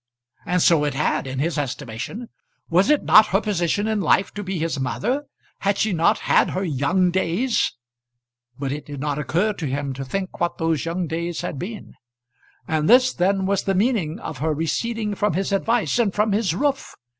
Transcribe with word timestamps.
And 0.47 0.63
so 0.63 0.83
it 0.83 0.95
had, 0.95 1.27
in 1.27 1.37
his 1.37 1.59
estimation. 1.59 2.29
Was 2.71 2.89
it 2.89 3.03
not 3.03 3.27
her 3.27 3.39
position 3.39 3.87
in 3.87 4.01
life 4.01 4.33
to 4.33 4.41
be 4.41 4.57
his 4.57 4.79
mother? 4.79 5.25
Had 5.59 5.77
she 5.77 5.93
not 5.93 6.17
had 6.25 6.49
her 6.49 6.63
young 6.63 7.11
days? 7.11 7.73
But 8.57 8.71
it 8.71 8.87
did 8.87 8.99
not 8.99 9.19
occur 9.19 9.53
to 9.53 9.65
him 9.67 9.93
to 9.93 10.03
think 10.03 10.39
what 10.39 10.57
those 10.57 10.85
young 10.85 11.05
days 11.05 11.41
had 11.41 11.59
been. 11.59 11.93
And 12.67 12.89
this 12.89 13.13
then 13.13 13.45
was 13.45 13.65
the 13.65 13.75
meaning 13.75 14.17
of 14.19 14.39
her 14.39 14.55
receding 14.55 15.13
from 15.13 15.33
his 15.33 15.51
advice 15.51 15.99
and 15.99 16.11
from 16.11 16.31
his 16.31 16.55
roof! 16.55 16.95